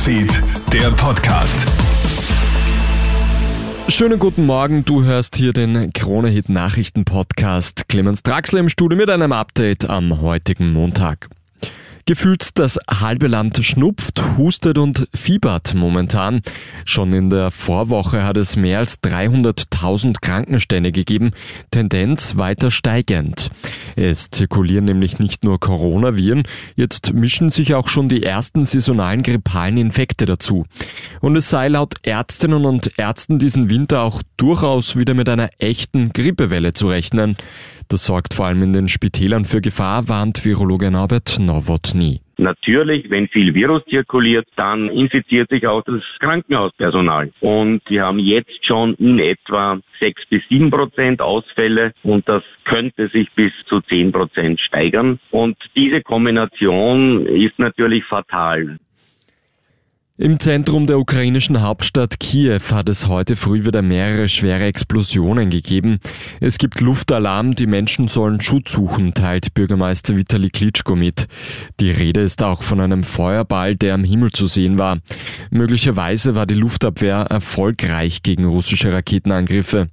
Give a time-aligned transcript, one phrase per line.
[0.00, 1.68] Newsfeed, der Podcast.
[3.88, 7.86] Schönen guten Morgen, du hörst hier den Kronehit Nachrichten Podcast.
[7.86, 11.28] Clemens Draxler im Studio mit einem Update am heutigen Montag.
[12.10, 16.42] Gefühlt das halbe Land schnupft, hustet und fiebert momentan.
[16.84, 21.30] Schon in der Vorwoche hat es mehr als 300.000 Krankenstände gegeben,
[21.70, 23.50] Tendenz weiter steigend.
[23.94, 26.42] Es zirkulieren nämlich nicht nur Coronaviren,
[26.74, 30.66] jetzt mischen sich auch schon die ersten saisonalen grippalen Infekte dazu.
[31.20, 36.12] Und es sei laut Ärztinnen und Ärzten diesen Winter auch durchaus wieder mit einer echten
[36.12, 37.36] Grippewelle zu rechnen.
[37.90, 42.20] Das sorgt vor allem in den Spitälern für Gefahr, warnt Virologe Norbert Nowotny.
[42.38, 47.32] Natürlich, wenn viel Virus zirkuliert, dann infiziert sich auch das Krankenhauspersonal.
[47.40, 53.08] Und wir haben jetzt schon in etwa sechs bis sieben Prozent Ausfälle und das könnte
[53.08, 55.18] sich bis zu zehn Prozent steigern.
[55.32, 58.78] Und diese Kombination ist natürlich fatal.
[60.20, 65.98] Im Zentrum der ukrainischen Hauptstadt Kiew hat es heute früh wieder mehrere schwere Explosionen gegeben.
[66.40, 71.26] Es gibt Luftalarm, die Menschen sollen Schutz suchen, teilt Bürgermeister Vitali Klitschko mit.
[71.80, 74.98] Die Rede ist auch von einem Feuerball, der am Himmel zu sehen war.
[75.50, 79.86] Möglicherweise war die Luftabwehr erfolgreich gegen russische Raketenangriffe.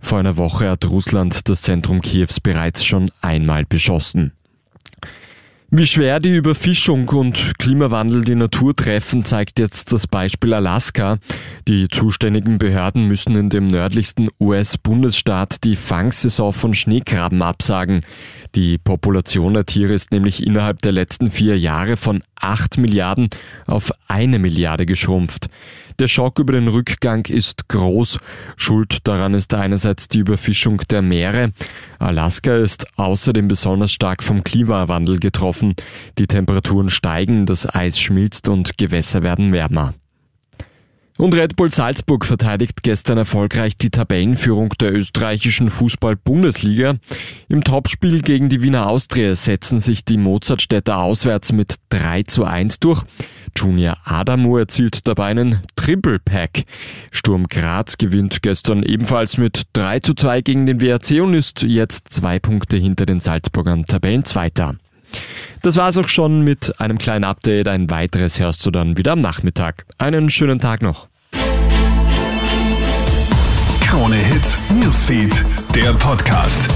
[0.00, 4.32] Vor einer Woche hat Russland das Zentrum Kiews bereits schon einmal beschossen.
[5.70, 11.18] Wie schwer die Überfischung und Klimawandel die Natur treffen, zeigt jetzt das Beispiel Alaska.
[11.68, 18.00] Die zuständigen Behörden müssen in dem nördlichsten US-Bundesstaat die Fangsaison von Schneekrabben absagen.
[18.58, 23.28] Die Population der Tiere ist nämlich innerhalb der letzten vier Jahre von 8 Milliarden
[23.68, 25.48] auf eine Milliarde geschrumpft.
[26.00, 28.18] Der Schock über den Rückgang ist groß.
[28.56, 31.52] Schuld daran ist einerseits die Überfischung der Meere.
[32.00, 35.76] Alaska ist außerdem besonders stark vom Klimawandel getroffen.
[36.18, 39.94] Die Temperaturen steigen, das Eis schmilzt und Gewässer werden wärmer.
[41.18, 46.94] Und Red Bull Salzburg verteidigt gestern erfolgreich die Tabellenführung der österreichischen Fußball-Bundesliga.
[47.48, 52.78] Im Topspiel gegen die Wiener Austria setzen sich die Mozartstädter auswärts mit 3 zu 1
[52.78, 53.02] durch.
[53.56, 56.62] Junior Adamo erzielt dabei einen Triple Pack.
[57.10, 62.12] Sturm Graz gewinnt gestern ebenfalls mit 3 zu 2 gegen den WRC und ist jetzt
[62.12, 64.76] zwei Punkte hinter den Salzburgern Tabellenzweiter.
[65.62, 67.68] Das war's auch schon mit einem kleinen Update.
[67.68, 69.86] Ein weiteres hörst du dann wieder am Nachmittag.
[69.98, 71.08] Einen schönen Tag noch.
[73.80, 76.68] Krone Hits, Newsfeed, der Podcast.